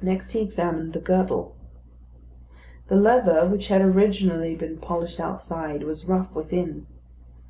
[0.00, 1.54] Next he examined the girdle.
[2.88, 6.86] The leather, which had originally been polished outside, was rough within.